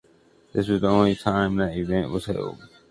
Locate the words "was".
0.67-0.81, 2.09-2.25